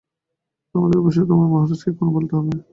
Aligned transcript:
আমদের 0.75 0.97
অবশ্যই 1.01 1.27
তাদের 1.29 1.49
মহারাজকে 1.51 1.87
এক্ষুণি 1.89 2.11
বলতে 2.15 2.33
হবে। 2.37 2.51